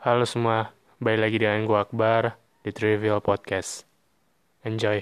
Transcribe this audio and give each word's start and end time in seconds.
Halo 0.00 0.24
semua, 0.24 0.72
balik 0.96 1.28
lagi 1.28 1.36
dengan 1.44 1.68
gue 1.68 1.76
Akbar 1.76 2.32
di 2.64 2.72
Trivial 2.72 3.20
Podcast. 3.20 3.84
Enjoy. 4.64 4.96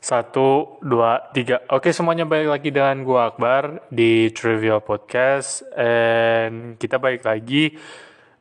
Satu, 0.00 0.80
dua, 0.80 1.28
tiga. 1.36 1.60
Oke 1.68 1.92
semuanya 1.92 2.24
balik 2.24 2.56
lagi 2.56 2.72
dengan 2.72 3.04
gue 3.04 3.20
Akbar 3.20 3.84
di 3.92 4.32
Trivial 4.32 4.80
Podcast. 4.80 5.60
And 5.76 6.80
kita 6.80 6.96
balik 6.96 7.28
lagi 7.28 7.76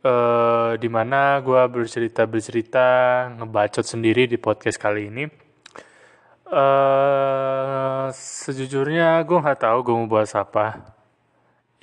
uh, 0.08 0.80
di 0.80 0.88
mana 0.88 1.44
gue 1.44 1.68
bercerita-bercerita 1.68 2.88
ngebacot 3.36 3.84
sendiri 3.84 4.32
di 4.32 4.40
podcast 4.40 4.80
kali 4.80 5.12
ini. 5.12 5.28
Uh, 6.48 8.08
sejujurnya 8.16 9.20
gue 9.28 9.36
nggak 9.36 9.68
tahu 9.68 9.84
gue 9.84 9.96
mau 10.00 10.08
bahas 10.08 10.32
apa. 10.32 11.03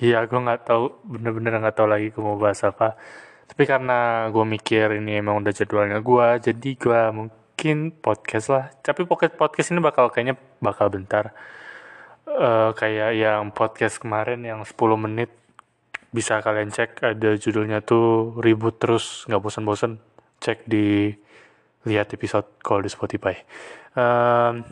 Iya, 0.01 0.25
gue 0.25 0.41
nggak 0.41 0.65
tahu, 0.65 0.85
bener-bener 1.05 1.61
nggak 1.61 1.77
tahu 1.77 1.89
lagi 1.93 2.09
gue 2.09 2.23
mau 2.25 2.41
bahas 2.41 2.65
apa. 2.65 2.97
Tapi 3.45 3.63
karena 3.69 4.31
gue 4.33 4.45
mikir 4.49 4.97
ini 4.97 5.21
emang 5.21 5.45
udah 5.45 5.53
jadwalnya 5.53 6.01
gue, 6.01 6.27
jadi 6.41 6.69
gue 6.81 7.01
mungkin 7.13 7.93
podcast 7.93 8.47
lah. 8.49 8.65
Tapi 8.81 9.05
podcast 9.05 9.37
podcast 9.37 9.69
ini 9.77 9.81
bakal 9.85 10.09
kayaknya 10.09 10.41
bakal 10.65 10.89
bentar. 10.89 11.37
Uh, 12.25 12.73
kayak 12.79 13.13
yang 13.19 13.53
podcast 13.53 14.01
kemarin 14.01 14.41
yang 14.47 14.65
10 14.65 14.73
menit 14.97 15.31
bisa 16.11 16.41
kalian 16.43 16.71
cek 16.73 17.05
ada 17.07 17.39
judulnya 17.39 17.83
tuh 17.87 18.39
ribut 18.43 18.79
terus 18.83 19.27
nggak 19.31 19.43
bosan-bosan 19.43 19.99
cek 20.43 20.67
di 20.67 21.15
lihat 21.85 22.09
episode 22.17 22.49
kalau 22.65 22.81
di 22.81 22.89
Spotify. 22.89 23.37
Um, 23.93 24.65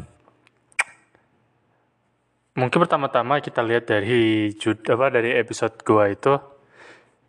mungkin 2.59 2.83
pertama-tama 2.83 3.39
kita 3.39 3.63
lihat 3.63 3.87
dari 3.87 4.51
jud 4.59 4.83
apa 4.91 5.15
dari 5.15 5.39
episode 5.39 5.79
gua 5.87 6.11
itu 6.11 6.35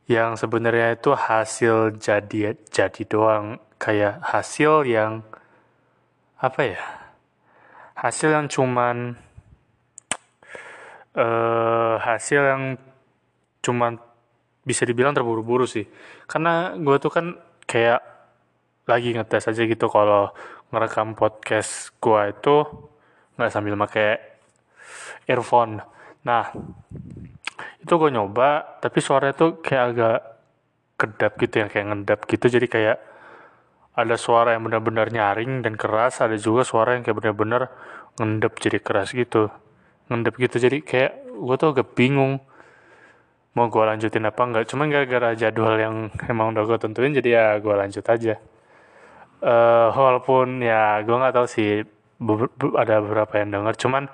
yang 0.10 0.34
sebenarnya 0.34 0.98
itu 0.98 1.14
hasil 1.14 2.02
jadi 2.02 2.58
jadi 2.74 3.02
doang. 3.06 3.62
Kayak 3.78 4.20
hasil 4.26 4.84
yang 4.90 5.24
apa 6.42 6.62
ya 6.66 6.82
hasil 7.94 8.34
yang 8.34 8.50
cuman 8.50 9.16
uh, 11.14 11.96
hasil 12.02 12.42
yang 12.42 12.64
cuman 13.62 14.02
bisa 14.66 14.84
dibilang 14.84 15.14
terburu-buru 15.14 15.70
sih. 15.70 15.86
Karena 16.26 16.74
gue 16.74 16.96
tuh 16.98 17.12
kan 17.14 17.26
kayak 17.70 18.02
lagi 18.90 19.14
ngetes 19.14 19.46
aja 19.46 19.62
gitu 19.62 19.86
kalau 19.94 20.34
ngerekam 20.74 21.14
podcast 21.14 21.94
gue 22.02 22.22
itu 22.34 22.58
nggak 23.38 23.54
sambil 23.54 23.78
pakai 23.78 24.39
earphone. 25.26 25.82
Nah 26.26 26.52
itu 27.80 27.94
gue 27.96 28.10
nyoba 28.12 28.80
tapi 28.84 29.00
suaranya 29.00 29.36
tuh 29.36 29.60
kayak 29.64 29.84
agak 29.96 30.20
kedap 31.00 31.34
gitu 31.40 31.56
ya 31.64 31.68
kayak 31.72 31.86
ngedap 31.96 32.20
gitu. 32.28 32.46
Jadi 32.52 32.68
kayak 32.68 32.98
ada 34.00 34.16
suara 34.16 34.56
yang 34.56 34.64
benar-benar 34.68 35.12
nyaring 35.12 35.64
dan 35.64 35.76
keras 35.76 36.24
ada 36.24 36.36
juga 36.40 36.64
suara 36.64 36.96
yang 36.96 37.04
kayak 37.04 37.20
benar-benar 37.20 37.72
ngendap 38.20 38.60
jadi 38.60 38.80
keras 38.80 39.16
gitu. 39.16 39.52
Ngendap 40.12 40.36
gitu. 40.40 40.56
Jadi 40.60 40.84
kayak 40.84 41.24
gue 41.40 41.56
tuh 41.56 41.70
agak 41.72 41.96
bingung 41.96 42.44
mau 43.58 43.68
gue 43.68 43.84
lanjutin 43.84 44.24
apa 44.28 44.42
enggak. 44.44 44.64
Cuma 44.72 44.86
gara-gara 44.88 45.36
jadwal 45.36 45.76
yang 45.80 45.96
emang 46.32 46.56
udah 46.56 46.64
gue 46.68 46.78
tentuin 46.80 47.12
jadi 47.16 47.30
ya 47.30 47.46
gue 47.60 47.74
lanjut 47.76 48.06
aja. 48.06 48.36
Uh, 49.40 49.88
walaupun 49.96 50.60
ya 50.60 51.00
gue 51.00 51.16
nggak 51.16 51.32
tahu 51.32 51.48
sih 51.48 51.84
ada 52.76 52.96
beberapa 53.00 53.34
yang 53.40 53.56
denger. 53.56 53.76
Cuman 53.80 54.12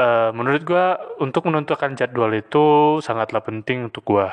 uh, 0.00 0.30
menurut 0.32 0.62
gue 0.62 0.86
untuk 1.24 1.48
menentukan 1.48 1.96
jadwal 1.96 2.32
itu 2.32 2.98
sangatlah 3.04 3.42
penting 3.44 3.88
untuk 3.88 4.04
gue 4.04 4.28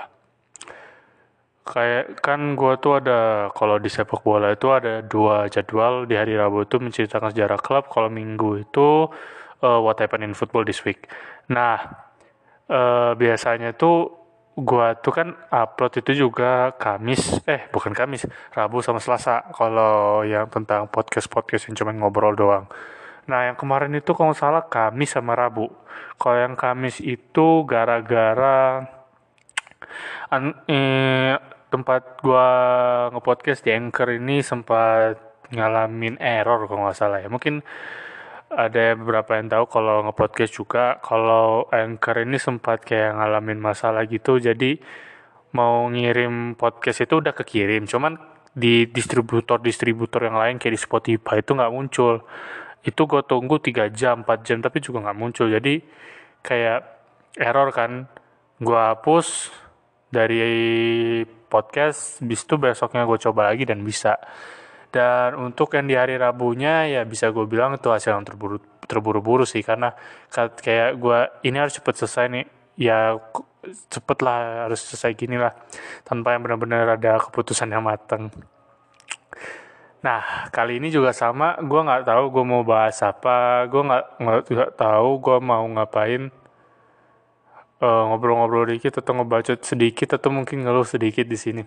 kayak 1.63 2.19
kan 2.19 2.59
gue 2.59 2.73
tuh 2.83 2.99
ada 2.99 3.47
kalau 3.55 3.79
di 3.79 3.87
sepak 3.87 4.19
bola 4.19 4.51
itu 4.51 4.67
ada 4.69 4.99
dua 4.99 5.47
jadwal. 5.47 6.03
Di 6.03 6.19
hari 6.19 6.35
Rabu 6.35 6.67
itu 6.67 6.77
menceritakan 6.79 7.31
sejarah 7.31 7.59
klub 7.59 7.87
kalau 7.87 8.11
Minggu 8.11 8.67
itu 8.67 9.07
uh, 9.63 9.79
what 9.79 9.97
happened 10.03 10.27
in 10.27 10.35
football 10.35 10.67
this 10.67 10.83
week. 10.83 11.07
Nah 11.47 11.79
uh, 12.67 13.15
biasanya 13.15 13.71
tuh 13.73 14.11
gue 14.53 14.87
tuh 15.01 15.13
kan 15.15 15.33
upload 15.49 15.97
itu 16.03 16.27
juga 16.27 16.77
Kamis 16.77 17.41
eh 17.49 17.65
bukan 17.71 17.95
Kamis 17.95 18.27
Rabu 18.51 18.83
sama 18.83 18.99
Selasa. 18.99 19.47
Kalau 19.55 20.27
yang 20.27 20.51
tentang 20.51 20.91
podcast 20.91 21.31
podcast 21.31 21.71
yang 21.71 21.79
cuma 21.79 21.95
ngobrol 21.95 22.35
doang 22.35 22.67
Nah, 23.29 23.51
yang 23.51 23.57
kemarin 23.59 23.95
itu 23.95 24.11
kalau 24.11 24.35
salah 24.35 24.67
Kamis 24.67 25.15
sama 25.15 25.33
Rabu. 25.37 25.71
Kalau 26.19 26.37
yang 26.37 26.55
Kamis 26.59 26.99
itu 26.99 27.63
gara-gara 27.63 28.83
eh, 30.67 31.35
tempat 31.71 32.21
gua 32.21 32.47
ngepodcast 33.13 33.63
di 33.65 33.71
Anchor 33.73 34.09
ini 34.13 34.43
sempat 34.45 35.17
ngalamin 35.53 36.17
error 36.19 36.65
kalau 36.67 36.89
nggak 36.89 36.97
salah 36.97 37.19
ya. 37.23 37.29
Mungkin 37.31 37.63
ada 38.53 38.93
beberapa 38.93 39.39
yang 39.39 39.49
tahu 39.49 39.65
kalau 39.65 40.05
ngepodcast 40.05 40.53
juga 40.53 41.01
kalau 41.01 41.65
Anchor 41.73 42.21
ini 42.21 42.37
sempat 42.37 42.85
kayak 42.85 43.17
ngalamin 43.17 43.59
masalah 43.61 44.05
gitu. 44.05 44.37
Jadi 44.37 44.77
mau 45.53 45.85
ngirim 45.89 46.57
podcast 46.57 47.05
itu 47.05 47.21
udah 47.21 47.33
kekirim, 47.33 47.85
cuman 47.85 48.17
di 48.53 48.85
distributor-distributor 48.85 50.29
yang 50.29 50.37
lain 50.37 50.55
kayak 50.61 50.77
di 50.77 50.81
Spotify 50.81 51.41
itu 51.41 51.57
nggak 51.57 51.73
muncul 51.73 52.21
itu 52.83 53.01
gue 53.07 53.21
tunggu 53.23 53.55
3 53.63 53.87
jam 53.95 54.27
4 54.27 54.43
jam 54.43 54.59
tapi 54.59 54.83
juga 54.83 55.07
nggak 55.07 55.17
muncul. 55.17 55.47
Jadi 55.47 55.79
kayak 56.43 56.79
error 57.39 57.71
kan. 57.71 58.07
Gue 58.63 58.79
hapus 58.79 59.51
dari 60.07 60.43
podcast 61.49 62.21
bis 62.23 62.45
itu 62.45 62.55
besoknya 62.55 63.03
gue 63.03 63.19
coba 63.23 63.51
lagi 63.51 63.63
dan 63.67 63.81
bisa. 63.83 64.19
Dan 64.93 65.35
untuk 65.39 65.73
yang 65.73 65.89
di 65.89 65.95
hari 65.97 66.15
Rabunya 66.21 66.85
ya 66.85 67.01
bisa 67.03 67.33
gue 67.33 67.49
bilang 67.49 67.75
itu 67.75 67.89
hasil 67.89 68.13
yang 68.13 68.23
terburu 68.27 68.61
terburu-buru 68.85 69.43
sih. 69.47 69.63
Karena 69.65 69.91
kayak 70.35 70.99
gue 70.99 71.19
ini 71.47 71.57
harus 71.57 71.75
cepet 71.79 71.93
selesai 72.03 72.25
nih. 72.29 72.45
Ya 72.77 73.15
cepet 73.89 74.17
lah 74.21 74.67
harus 74.67 74.83
selesai 74.85 75.11
gini 75.15 75.39
lah. 75.39 75.55
Tanpa 76.03 76.35
yang 76.35 76.43
benar-benar 76.45 76.99
ada 76.99 77.19
keputusan 77.19 77.71
yang 77.71 77.83
matang 77.83 78.29
Nah, 80.03 80.51
kali 80.51 80.83
ini 80.83 80.91
juga 80.91 81.15
sama, 81.15 81.55
gue 81.63 81.79
nggak 81.79 82.03
tahu 82.03 82.23
gue 82.27 82.43
mau 82.43 82.63
bahas 82.67 82.99
apa, 82.99 83.63
gue 83.71 83.81
nggak 83.87 84.05
nggak 84.51 84.71
tahu 84.75 85.09
gue 85.23 85.37
mau 85.39 85.63
ngapain 85.63 86.27
ngobrol 87.83 88.07
ngobrol-ngobrol 88.39 88.65
dikit 88.71 89.03
atau 89.03 89.11
ngebacot 89.19 89.59
sedikit 89.59 90.15
atau 90.15 90.31
mungkin 90.31 90.63
ngeluh 90.63 90.87
sedikit 90.87 91.27
di 91.27 91.35
sini. 91.35 91.63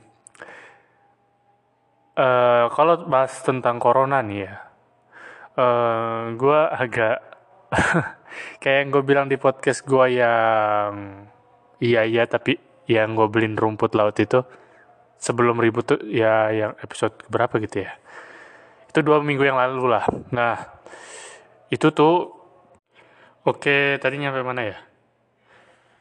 Uh, 2.16 2.72
kalau 2.72 3.04
bahas 3.04 3.36
tentang 3.44 3.76
corona 3.76 4.24
nih 4.24 4.48
ya, 4.48 4.54
uh, 5.60 6.32
gue 6.32 6.60
agak 6.84 7.16
kayak 8.62 8.78
yang 8.84 8.88
gue 8.92 9.02
bilang 9.04 9.26
di 9.28 9.36
podcast 9.36 9.84
gue 9.84 10.06
yang 10.16 10.92
iya 11.80 12.08
iya 12.08 12.24
tapi 12.24 12.56
yang 12.88 13.12
gue 13.12 13.28
beliin 13.28 13.56
rumput 13.58 13.92
laut 13.92 14.16
itu 14.16 14.40
sebelum 15.20 15.60
ribut 15.60 15.84
tuh 15.84 16.00
ya 16.08 16.48
yang 16.52 16.72
episode 16.80 17.12
berapa 17.28 17.60
gitu 17.60 17.84
ya 17.84 17.92
itu 18.90 18.98
dua 19.02 19.20
minggu 19.22 19.44
yang 19.44 19.58
lalu 19.58 19.90
lah. 19.90 20.04
Nah 20.32 20.56
itu 21.68 21.90
tuh 21.90 22.32
oke 23.42 23.98
tadi 23.98 24.16
nyampe 24.18 24.42
mana 24.46 24.62
ya? 24.62 24.78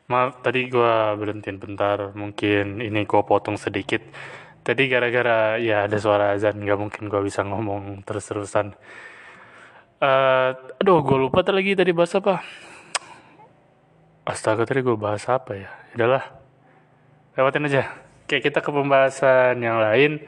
Maaf 0.05 0.45
tadi 0.45 0.69
gue 0.69 0.93
berhentiin 1.17 1.57
bentar 1.57 2.13
mungkin 2.13 2.81
ini 2.81 3.09
gue 3.09 3.21
potong 3.25 3.57
sedikit. 3.57 4.05
Tadi 4.65 4.89
gara-gara 4.89 5.57
ya 5.61 5.85
ada 5.89 5.97
suara 5.97 6.33
azan 6.33 6.61
nggak 6.61 6.77
mungkin 6.77 7.09
gue 7.09 7.21
bisa 7.25 7.41
ngomong 7.41 8.05
terus-terusan. 8.05 8.73
Uh, 9.95 10.53
aduh 10.81 11.01
gue 11.01 11.17
lupa 11.17 11.41
lagi 11.49 11.73
tadi 11.73 11.89
bahas 11.89 12.13
apa. 12.17 12.45
Astaga 14.25 14.65
tadi 14.65 14.85
gue 14.85 14.97
bahas 14.97 15.25
apa 15.29 15.57
ya? 15.57 15.69
Udahlah 15.97 16.25
lewatin 17.37 17.65
aja. 17.65 17.83
Kayak 18.25 18.49
kita 18.49 18.59
ke 18.61 18.69
pembahasan 18.73 19.61
yang 19.61 19.77
lain 19.77 20.21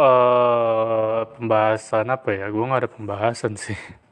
uh, 0.00 1.28
pembahasan 1.36 2.08
apa 2.08 2.28
ya? 2.32 2.48
Gue 2.48 2.64
nggak 2.64 2.80
ada 2.86 2.90
pembahasan 2.90 3.54
sih. 3.60 3.76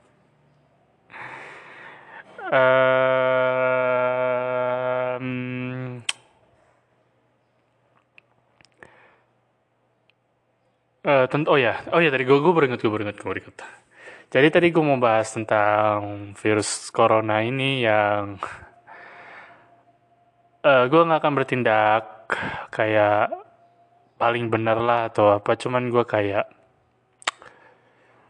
um, 2.49 2.85
uh, 11.05 11.27
tentu 11.29 11.49
oh 11.53 11.59
ya 11.61 11.81
oh 11.93 12.01
ya 12.01 12.11
tadi 12.13 12.25
gue 12.25 12.39
gue 12.41 12.53
beringat 12.53 12.81
gue 12.81 12.93
beringat 12.93 13.17
gue 13.21 13.29
beringat 13.29 13.57
jadi 14.29 14.49
tadi 14.53 14.69
gue 14.73 14.85
mau 14.85 15.01
bahas 15.01 15.33
tentang 15.33 16.33
virus 16.37 16.93
corona 16.93 17.41
ini 17.45 17.85
yang 17.85 18.37
uh, 20.65 20.85
gue 20.89 21.01
nggak 21.01 21.21
akan 21.21 21.35
bertindak 21.37 22.05
kayak 22.73 23.48
paling 24.19 24.51
benar 24.51 24.79
lah 24.83 25.01
atau 25.09 25.33
apa. 25.33 25.55
Cuman 25.55 25.89
gue 25.89 26.05
kayak 26.05 26.47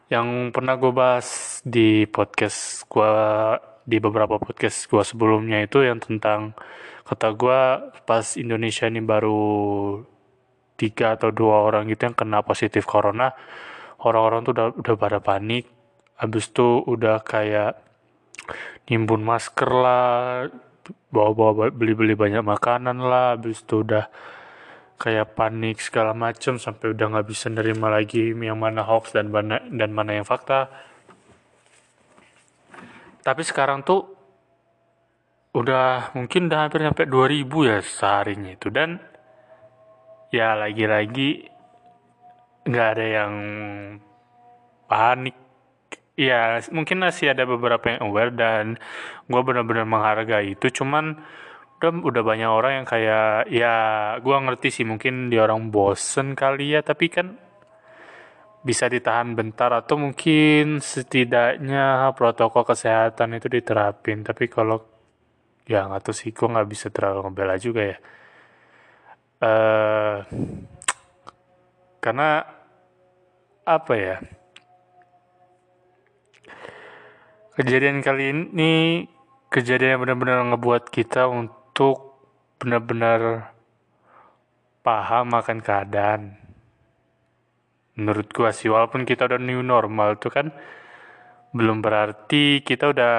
yang 0.09 0.53
pernah 0.53 0.77
gue 0.81 0.93
bahas 0.93 1.61
di 1.65 2.09
podcast 2.09 2.85
gue 2.89 3.13
di 3.89 3.97
beberapa 4.01 4.37
podcast 4.41 4.89
gue 4.89 5.01
sebelumnya 5.05 5.65
itu 5.65 5.85
yang 5.85 6.01
tentang 6.01 6.57
kata 7.05 7.33
gue 7.37 7.61
pas 8.05 8.25
Indonesia 8.37 8.85
ini 8.89 9.01
baru 9.01 9.41
tiga 10.77 11.17
atau 11.17 11.33
dua 11.33 11.65
orang 11.65 11.89
gitu 11.93 12.09
yang 12.09 12.17
kena 12.17 12.41
positif 12.45 12.85
corona 12.85 13.33
orang-orang 14.05 14.47
tuh 14.47 14.53
udah 14.55 14.67
udah 14.79 14.95
pada 14.95 15.19
panik. 15.19 15.67
Habis 16.19 16.51
itu 16.51 16.83
udah 16.87 17.23
kayak 17.23 17.79
nimbun 18.91 19.23
masker 19.23 19.71
lah 19.71 20.03
bawa-bawa 21.13 21.71
beli-beli 21.71 22.15
banyak 22.15 22.43
makanan 22.43 22.99
lah. 23.03 23.39
Habis 23.39 23.63
itu 23.63 23.83
udah 23.83 24.11
kayak 24.99 25.39
panik 25.39 25.79
segala 25.79 26.11
macem 26.11 26.59
sampai 26.59 26.91
udah 26.91 27.07
nggak 27.15 27.29
bisa 27.31 27.47
nerima 27.47 27.87
lagi 27.87 28.35
yang 28.35 28.59
mana 28.59 28.83
hoax 28.83 29.15
dan 29.15 29.31
mana 29.31 29.63
dan 29.71 29.95
mana 29.95 30.19
yang 30.19 30.27
fakta. 30.27 30.67
Tapi 33.23 33.43
sekarang 33.47 33.87
tuh 33.87 34.11
udah 35.55 36.13
mungkin 36.19 36.51
udah 36.51 36.67
hampir 36.67 36.83
sampai 36.83 37.07
2000 37.07 37.71
ya 37.71 37.79
seharinya 37.79 38.51
itu. 38.59 38.69
Dan 38.75 38.99
ya 40.35 40.59
lagi-lagi 40.59 41.47
nggak 42.67 42.89
ada 42.99 43.07
yang 43.07 43.35
panik. 44.91 45.37
Ya 46.19 46.59
mungkin 46.75 46.99
masih 46.99 47.31
ada 47.31 47.47
beberapa 47.47 47.95
yang 47.95 48.11
aware 48.11 48.35
dan 48.35 48.75
gue 49.31 49.41
benar-benar 49.47 49.87
menghargai 49.87 50.59
itu. 50.59 50.67
Cuman 50.83 51.23
udah 51.79 52.03
udah 52.03 52.23
banyak 52.27 52.51
orang 52.51 52.73
yang 52.83 52.87
kayak 52.91 53.47
ya 53.55 53.75
gue 54.19 54.37
ngerti 54.37 54.69
sih 54.75 54.85
mungkin 54.87 55.31
dia 55.31 55.47
orang 55.47 55.71
bosen 55.71 56.35
kali 56.35 56.75
ya 56.75 56.83
tapi 56.83 57.07
kan 57.07 57.39
bisa 58.69 58.91
ditahan 58.91 59.33
bentar 59.39 59.71
atau 59.71 59.97
mungkin 59.97 60.83
setidaknya 60.83 62.11
protokol 62.19 62.67
kesehatan 62.67 63.39
itu 63.39 63.47
diterapin. 63.47 64.27
Tapi 64.27 64.45
kalau 64.51 64.83
ya 65.69 65.87
nggak 65.87 66.03
tahu 66.05 66.15
sih 66.17 66.31
gue 66.35 66.49
nggak 66.49 66.69
bisa 66.69 66.87
terlalu 66.91 67.31
ngebela 67.31 67.55
juga 67.57 67.83
ya. 67.87 67.99
Uh, 69.39 70.17
karena 72.03 72.43
apa 73.63 73.95
ya? 73.95 74.17
Kejadian 77.55 78.03
kali 78.03 78.31
ini 78.31 78.75
kejadian 79.51 79.99
yang 79.99 80.03
benar-benar 80.03 80.39
ngebuat 80.55 80.93
kita 80.95 81.27
untuk 81.27 81.58
benar-benar 82.59 83.55
paham 84.83 85.31
akan 85.35 85.59
keadaan 85.63 86.35
menurut 87.95 88.31
gua 88.35 88.51
sih 88.51 88.71
walaupun 88.71 89.07
kita 89.07 89.31
udah 89.31 89.39
new 89.39 89.63
normal 89.63 90.19
tuh 90.19 90.31
kan 90.31 90.47
belum 91.55 91.83
berarti 91.83 92.63
kita 92.67 92.91
udah 92.91 93.15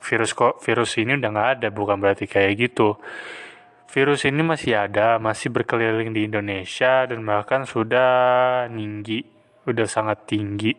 virus 0.00 0.32
kok 0.32 0.60
virus 0.64 0.96
ini 1.00 1.16
udah 1.16 1.30
nggak 1.32 1.50
ada 1.60 1.68
bukan 1.72 2.00
berarti 2.00 2.24
kayak 2.24 2.52
gitu 2.68 2.96
virus 3.90 4.22
ini 4.22 4.46
masih 4.46 4.78
ada, 4.78 5.18
masih 5.18 5.50
berkeliling 5.50 6.14
di 6.14 6.30
Indonesia 6.30 7.10
dan 7.10 7.26
bahkan 7.26 7.66
sudah 7.66 8.70
tinggi, 8.70 9.26
sudah 9.66 9.86
sangat 9.90 10.30
tinggi. 10.30 10.72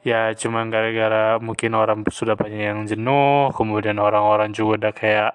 Ya 0.00 0.32
cuma 0.32 0.64
gara-gara 0.64 1.36
mungkin 1.36 1.76
orang 1.76 2.00
sudah 2.08 2.32
banyak 2.32 2.72
yang 2.72 2.80
jenuh, 2.88 3.52
kemudian 3.52 4.00
orang-orang 4.00 4.48
juga 4.56 4.88
udah 4.88 4.92
kayak 4.96 5.32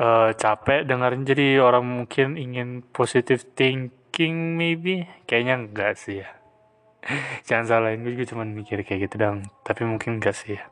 uh, 0.00 0.32
capek 0.32 0.88
dengerin 0.88 1.28
jadi 1.28 1.60
orang 1.60 1.84
mungkin 1.84 2.40
ingin 2.40 2.80
positive 2.90 3.44
thinking 3.52 4.56
maybe, 4.56 5.04
kayaknya 5.28 5.68
enggak 5.68 6.00
sih 6.00 6.24
ya. 6.24 6.28
Jangan 7.46 7.66
salahin 7.68 8.00
gue 8.02 8.16
juga 8.16 8.32
cuma 8.32 8.48
mikir 8.48 8.80
kayak 8.82 9.12
gitu 9.12 9.16
dong, 9.20 9.44
tapi 9.62 9.84
mungkin 9.84 10.18
enggak 10.18 10.34
sih 10.34 10.56
ya. 10.56 10.64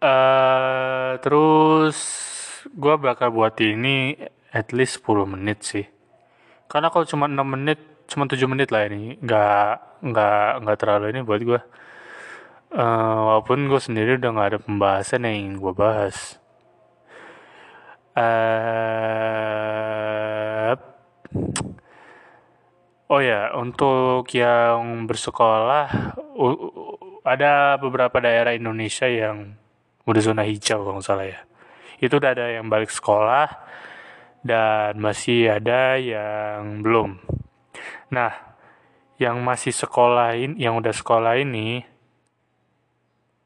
Uh, 0.00 1.20
terus 1.20 1.96
gue 2.72 2.94
bakal 2.96 3.28
buat 3.36 3.52
ini 3.60 4.16
at 4.48 4.72
least 4.72 5.04
10 5.04 5.28
menit 5.28 5.60
sih. 5.60 5.84
Karena 6.72 6.88
kalau 6.88 7.04
cuma 7.04 7.28
6 7.28 7.36
menit, 7.44 7.78
cuma 8.08 8.24
7 8.24 8.40
menit 8.48 8.72
lah 8.72 8.88
ini. 8.88 9.20
Nggak, 9.20 10.00
nggak, 10.00 10.50
nggak 10.64 10.78
terlalu 10.80 11.06
ini 11.12 11.20
buat 11.20 11.40
gue. 11.44 11.60
Uh, 12.70 13.18
walaupun 13.26 13.66
gue 13.66 13.80
sendiri 13.82 14.16
udah 14.16 14.30
nggak 14.30 14.48
ada 14.54 14.60
pembahasan 14.62 15.26
yang 15.28 15.36
ingin 15.36 15.54
gue 15.60 15.72
bahas. 15.74 16.39
Uh, 18.10 18.26
oh 23.10 23.20
ya, 23.22 23.54
untuk 23.54 24.26
yang 24.34 25.06
bersekolah, 25.06 26.14
ada 27.24 27.76
beberapa 27.78 28.18
daerah 28.18 28.56
Indonesia 28.56 29.06
yang 29.06 29.54
udah 30.08 30.22
zona 30.22 30.42
hijau 30.42 30.82
kalau 30.82 30.98
nggak 30.98 31.06
salah 31.06 31.26
ya. 31.28 31.40
Itu 32.00 32.16
udah 32.16 32.32
ada 32.32 32.46
yang 32.50 32.66
balik 32.72 32.90
sekolah 32.90 33.46
dan 34.40 34.96
masih 34.96 35.52
ada 35.52 36.00
yang 36.00 36.80
belum. 36.80 37.20
Nah 38.10 38.32
yang 39.20 39.36
masih 39.44 39.76
sekolah 39.76 40.32
ini 40.32 40.56
yang 40.56 40.80
udah 40.80 40.96
sekolah 40.96 41.36
ini 41.36 41.84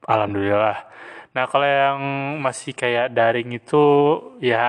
alhamdulillah 0.07 0.87
nah 1.35 1.45
kalau 1.51 1.67
yang 1.67 2.01
masih 2.39 2.73
kayak 2.79 3.11
daring 3.11 3.51
itu 3.59 3.83
ya 4.39 4.63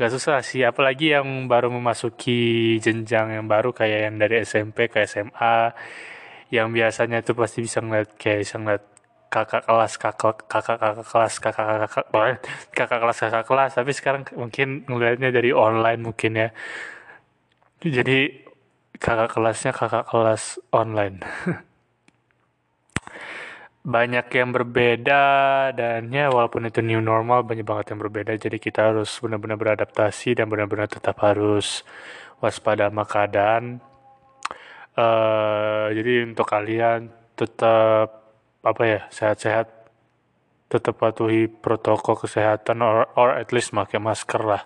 gak 0.00 0.10
susah 0.12 0.40
sih. 0.42 0.64
Apalagi 0.66 1.14
yang 1.14 1.46
baru 1.46 1.68
memasuki 1.70 2.74
jenjang 2.82 3.38
yang 3.38 3.46
baru 3.46 3.70
kayak 3.70 4.10
yang 4.10 4.16
dari 4.18 4.42
SMP 4.42 4.88
ke 4.90 5.04
SMA 5.06 5.72
yang 6.52 6.68
biasanya 6.74 7.24
itu 7.24 7.32
pasti 7.38 7.64
bisa 7.64 7.78
ngeliat 7.80 8.18
kayak 8.18 8.38
bisa 8.44 8.56
ngeliat 8.60 8.84
kakak 9.32 9.64
kelas 9.64 9.92
kakak 9.96 10.36
kakak 10.44 10.76
kakak 10.76 11.06
kelas 11.08 11.34
kakak 11.40 11.66
kakak 11.66 11.88
kakak, 11.88 12.36
kakak 12.76 12.98
kelas 13.00 13.18
kakak 13.22 13.44
kelas. 13.48 13.70
Tapi 13.78 13.90
sekarang 13.94 14.22
mungkin 14.36 14.68
ngelihatnya 14.88 15.30
dari 15.32 15.50
online 15.54 16.00
mungkin 16.02 16.32
ya. 16.36 16.48
Jadi 17.82 18.18
kakak 18.98 19.30
kelasnya 19.34 19.72
kakak 19.74 20.06
kelas 20.10 20.62
online 20.70 21.18
banyak 23.82 24.30
yang 24.30 24.54
berbeda 24.54 25.24
dan 25.74 26.06
ya 26.14 26.30
walaupun 26.30 26.70
itu 26.70 26.78
new 26.86 27.02
normal 27.02 27.42
banyak 27.42 27.66
banget 27.66 27.94
yang 27.94 28.00
berbeda. 28.00 28.32
Jadi 28.38 28.62
kita 28.62 28.94
harus 28.94 29.18
benar-benar 29.18 29.58
beradaptasi 29.58 30.38
dan 30.38 30.46
benar-benar 30.46 30.86
tetap 30.86 31.18
harus 31.18 31.82
waspada 32.38 32.86
sama 32.86 33.02
keadaan. 33.02 33.82
Uh, 34.94 35.90
jadi 35.98 36.30
untuk 36.30 36.46
kalian 36.46 37.10
tetap 37.34 38.22
apa 38.62 38.82
ya 38.86 39.00
sehat-sehat. 39.10 39.66
Tetap 40.70 40.96
patuhi 40.96 41.52
protokol 41.52 42.16
kesehatan 42.16 42.80
or, 42.80 43.04
or 43.18 43.36
at 43.36 43.52
least 43.52 43.76
pakai 43.76 44.00
masker 44.00 44.40
lah. 44.40 44.62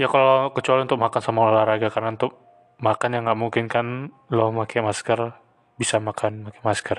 Ya 0.00 0.08
kalau 0.08 0.50
kecuali 0.56 0.88
untuk 0.88 0.98
makan 0.98 1.20
sama 1.20 1.52
olahraga 1.52 1.92
karena 1.92 2.16
untuk 2.16 2.32
makan 2.80 3.12
yang 3.12 3.22
nggak 3.28 3.38
mungkin 3.38 3.64
kan 3.68 4.08
lo 4.32 4.50
pakai 4.64 4.80
masker 4.80 5.49
bisa 5.80 5.96
makan 5.96 6.52
pakai 6.52 6.60
masker. 6.60 6.98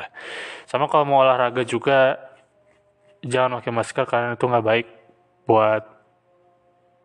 Sama 0.65 0.89
kalau 0.89 1.05
mau 1.05 1.21
olahraga 1.21 1.61
juga 1.61 2.17
jangan 3.21 3.61
pakai 3.61 3.69
masker 3.69 4.05
karena 4.09 4.33
itu 4.33 4.45
nggak 4.49 4.65
baik 4.65 4.87
buat 5.45 5.85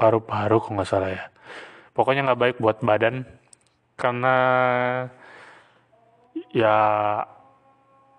paru-paru 0.00 0.56
kok 0.64 0.72
nggak 0.72 0.88
salah 0.88 1.12
ya. 1.12 1.28
Pokoknya 1.92 2.32
nggak 2.32 2.40
baik 2.40 2.56
buat 2.56 2.80
badan 2.80 3.28
karena 4.00 4.36
ya 6.56 6.76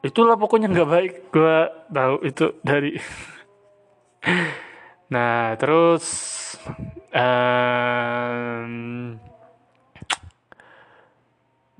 itulah 0.05 0.37
pokoknya 0.37 0.69
nggak 0.69 0.91
baik. 0.93 1.13
Gue 1.33 1.57
tahu 1.89 2.15
itu 2.21 2.45
dari 2.61 3.01
nah 5.13 5.57
terus 5.57 6.05
um, 7.09 9.17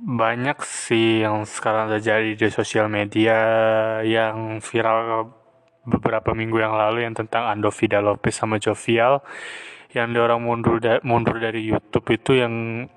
banyak 0.08 0.64
sih 0.64 1.28
yang 1.28 1.44
sekarang 1.44 1.92
terjadi 1.92 2.40
di 2.40 2.48
sosial 2.48 2.88
media 2.88 3.36
yang 4.08 4.64
viral 4.64 5.28
beberapa 5.84 6.32
minggu 6.32 6.64
yang 6.64 6.80
lalu 6.80 7.04
yang 7.04 7.12
tentang 7.12 7.44
Ando 7.52 7.68
Vida 7.76 8.00
Lopez 8.00 8.32
sama 8.40 8.56
Jovial. 8.56 9.20
Yang 9.92 10.20
orang 10.24 10.40
mundur 10.44 10.80
da 10.80 11.04
mundur 11.04 11.40
dari 11.44 11.68
YouTube 11.68 12.08
itu 12.16 12.40
yang 12.40 12.88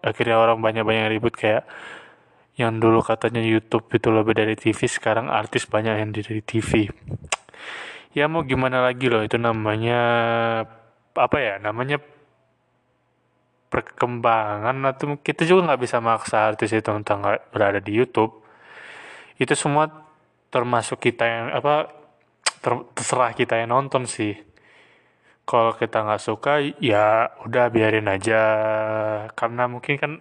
akhirnya 0.00 0.40
orang 0.40 0.60
banyak-banyak 0.64 1.20
ribut 1.20 1.36
kayak 1.36 1.68
yang 2.56 2.78
dulu 2.78 3.04
katanya 3.04 3.42
YouTube 3.42 3.90
itu 3.92 4.08
lebih 4.14 4.32
dari 4.36 4.54
TV 4.54 4.86
sekarang 4.86 5.26
artis 5.26 5.66
banyak 5.66 5.98
yang 5.98 6.10
dari 6.14 6.38
TV 6.44 6.86
ya 8.14 8.30
mau 8.30 8.46
gimana 8.46 8.78
lagi 8.78 9.10
loh 9.10 9.26
itu 9.26 9.34
namanya 9.34 9.98
apa 11.18 11.36
ya 11.42 11.54
namanya 11.58 11.98
perkembangan 13.74 14.78
atau 14.86 15.18
kita 15.18 15.42
juga 15.42 15.74
nggak 15.74 15.82
bisa 15.82 15.98
maksa 15.98 16.46
artis 16.46 16.70
itu 16.70 16.86
tentang 16.86 17.26
berada 17.50 17.82
di 17.82 17.90
YouTube. 17.90 18.38
Itu 19.34 19.58
semua 19.58 19.90
termasuk 20.54 21.02
kita 21.02 21.26
yang 21.26 21.46
apa 21.50 21.90
ter, 22.62 22.72
terserah 22.94 23.34
kita 23.34 23.58
yang 23.58 23.74
nonton 23.74 24.06
sih. 24.06 24.38
Kalau 25.42 25.74
kita 25.74 26.06
nggak 26.06 26.22
suka 26.22 26.62
ya 26.78 27.34
udah 27.42 27.66
biarin 27.74 28.06
aja. 28.06 28.42
Karena 29.34 29.66
mungkin 29.66 29.98
kan 29.98 30.12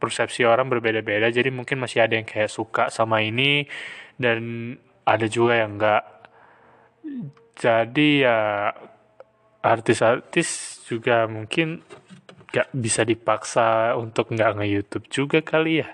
persepsi 0.00 0.48
orang 0.48 0.72
berbeda-beda 0.72 1.28
jadi 1.28 1.52
mungkin 1.52 1.84
masih 1.84 2.00
ada 2.00 2.16
yang 2.16 2.24
kayak 2.24 2.48
suka 2.48 2.88
sama 2.88 3.20
ini 3.20 3.68
dan 4.16 4.72
ada 5.04 5.28
juga 5.28 5.60
yang 5.60 5.76
enggak 5.76 6.04
jadi 7.60 8.08
ya 8.24 8.38
artis-artis 9.60 10.80
juga 10.88 11.28
mungkin 11.28 11.84
gak 12.50 12.68
bisa 12.74 13.06
dipaksa 13.06 13.94
untuk 13.94 14.34
nggak 14.34 14.58
nge-youtube 14.58 15.06
juga 15.06 15.38
kali 15.42 15.82
ya. 15.82 15.88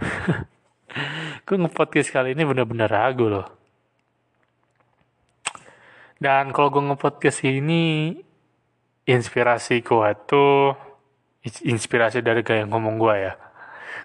Gue 1.46 1.56
nge-podcast 1.60 2.10
kali 2.10 2.32
ini 2.32 2.42
bener-bener 2.48 2.88
ragu 2.88 3.28
loh. 3.28 3.48
Dan 6.20 6.52
kalau 6.52 6.68
gue 6.68 6.84
nge-podcast 6.84 7.48
ini 7.48 8.12
inspirasi 9.08 9.80
gue 9.80 10.08
tuh 10.28 10.76
inspirasi 11.64 12.20
dari 12.20 12.44
gaya 12.44 12.68
ngomong 12.68 13.00
gue 13.00 13.14
ya. 13.16 13.32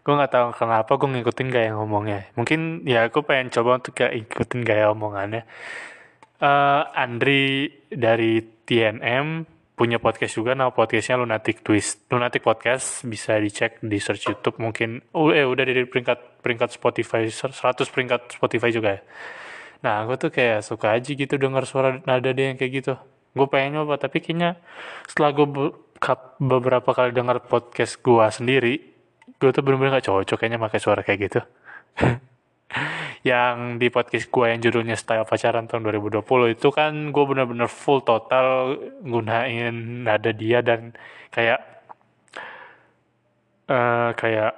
Gue 0.05 0.13
nggak 0.15 0.31
tahu 0.31 0.47
kenapa 0.55 0.91
gue 0.95 1.09
ngikutin 1.11 1.49
gaya 1.51 1.75
ngomongnya. 1.75 2.31
Mungkin 2.39 2.87
ya 2.87 3.11
aku 3.11 3.25
pengen 3.27 3.51
coba 3.51 3.83
untuk 3.83 3.99
kayak 3.99 4.15
ikutin 4.15 4.63
gaya 4.63 4.95
omongannya. 4.95 5.43
Uh, 6.39 6.87
Andri 6.95 7.71
dari 7.91 8.43
TNM 8.63 9.54
punya 9.75 9.99
podcast 9.99 10.33
juga. 10.39 10.55
Nama 10.55 10.71
podcastnya 10.71 11.19
Lunatic 11.19 11.61
Twist. 11.61 12.07
Lunatic 12.07 12.41
Podcast 12.41 13.03
bisa 13.03 13.35
dicek 13.37 13.83
di 13.83 13.99
search 13.99 14.31
YouTube 14.31 14.57
mungkin. 14.57 15.03
Oh, 15.11 15.29
eh 15.29 15.43
udah 15.43 15.63
di 15.67 15.83
peringkat 15.85 16.41
peringkat 16.41 16.79
Spotify 16.79 17.27
100 17.27 17.53
peringkat 17.91 18.39
Spotify 18.39 18.71
juga 18.71 18.97
ya. 18.97 19.01
Nah 19.83 20.07
gue 20.07 20.17
tuh 20.17 20.31
kayak 20.31 20.63
suka 20.63 20.95
aja 20.95 21.11
gitu 21.11 21.35
dengar 21.35 21.67
suara 21.67 21.99
nada 22.07 22.31
dia 22.31 22.55
yang 22.55 22.57
kayak 22.57 22.73
gitu. 22.81 22.93
Gue 23.35 23.47
pengen 23.51 23.83
nyoba 23.83 23.99
tapi 23.99 24.23
kayaknya 24.23 24.57
setelah 25.05 25.35
gue 25.35 25.47
beberapa 26.39 26.89
kali 26.91 27.11
dengar 27.15 27.43
podcast 27.43 27.99
gue 28.03 28.25
sendiri 28.31 28.95
gue 29.39 29.49
tuh 29.51 29.63
bener-bener 29.65 29.99
gak 29.99 30.07
cocok 30.07 30.37
kayaknya 30.37 30.59
pakai 30.61 30.79
suara 30.79 31.01
kayak 31.01 31.19
gitu 31.27 31.41
yang 33.25 33.81
di 33.81 33.89
podcast 33.89 34.29
gue 34.29 34.45
yang 34.53 34.61
judulnya 34.61 34.93
Style 34.93 35.25
Pacaran 35.25 35.65
tahun 35.65 35.89
2020 35.89 36.21
itu 36.53 36.69
kan 36.69 37.09
gue 37.09 37.23
bener-bener 37.25 37.65
full 37.65 38.05
total 38.05 38.77
gunain 39.01 40.05
nada 40.05 40.29
dia 40.29 40.61
dan 40.61 40.93
kayak 41.33 41.57
uh, 43.65 44.13
kayak 44.13 44.53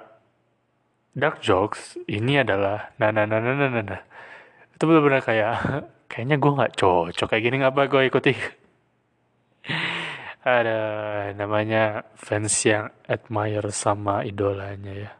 dark 1.16 1.40
jokes 1.40 1.96
ini 2.12 2.44
adalah 2.44 2.92
nah 3.00 3.08
nah 3.08 3.24
nah 3.24 3.40
nah 3.40 3.56
nah 3.56 3.72
nah, 3.72 3.84
nah. 3.88 4.02
itu 4.76 4.82
bener-bener 4.84 5.24
kayak 5.24 5.52
kayaknya 6.12 6.36
gue 6.36 6.52
nggak 6.52 6.76
cocok 6.76 7.24
kayak 7.24 7.44
gini 7.48 7.64
ngapa 7.64 7.88
gue 7.88 8.02
ikuti 8.04 8.36
ada 10.44 10.80
namanya 11.32 12.04
fans 12.20 12.52
yang 12.68 12.92
admire 13.08 13.72
sama 13.72 14.28
idolanya 14.28 14.92
ya 14.92 15.10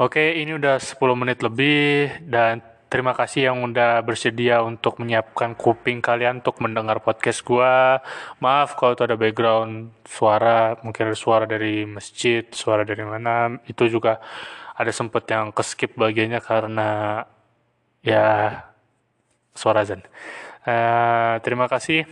Oke, 0.00 0.32
ini 0.40 0.56
udah 0.56 0.80
10 0.80 0.96
menit 1.12 1.44
lebih 1.44 2.08
dan 2.24 2.64
terima 2.88 3.12
kasih 3.12 3.52
yang 3.52 3.60
udah 3.68 4.00
bersedia 4.00 4.64
untuk 4.64 4.96
menyiapkan 4.96 5.52
kuping 5.52 6.00
kalian 6.00 6.40
untuk 6.40 6.56
mendengar 6.64 7.04
podcast 7.04 7.44
gua. 7.44 8.00
Maaf 8.40 8.80
kalau 8.80 8.96
ada 8.96 9.12
background 9.20 9.92
suara, 10.08 10.80
mungkin 10.80 11.12
ada 11.12 11.18
suara 11.20 11.44
dari 11.44 11.84
masjid, 11.84 12.48
suara 12.48 12.80
dari 12.88 13.04
mana, 13.04 13.60
itu 13.68 13.92
juga 13.92 14.24
ada 14.72 14.88
sempet 14.88 15.28
yang 15.28 15.52
keskip 15.52 15.92
bagiannya 16.00 16.40
karena 16.40 16.88
ya 18.00 18.56
suara 19.52 19.84
azan. 19.84 20.00
Uh, 20.64 21.36
terima 21.44 21.68
kasih. 21.68 22.08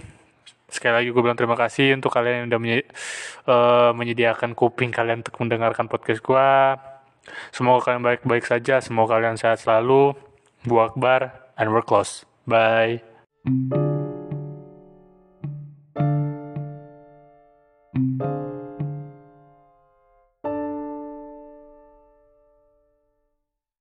Sekali 0.69 0.93
lagi 0.93 1.09
gue 1.09 1.23
bilang 1.25 1.41
terima 1.41 1.57
kasih 1.57 1.97
untuk 1.97 2.13
kalian 2.13 2.45
yang 2.45 2.49
udah 2.53 2.61
uh, 3.49 3.91
menyediakan 3.97 4.53
kuping 4.53 4.93
kalian 4.93 5.25
untuk 5.25 5.41
mendengarkan 5.41 5.89
podcast 5.89 6.21
gue. 6.21 6.49
Semoga 7.51 7.91
kalian 7.91 8.05
baik-baik 8.05 8.45
saja, 8.45 8.79
semoga 8.85 9.19
kalian 9.19 9.41
sehat 9.41 9.65
selalu. 9.65 10.15
Bu 10.67 10.83
Akbar, 10.83 11.53
and 11.57 11.71
we're 11.73 11.85
close. 11.85 12.27
Bye. 12.45 13.01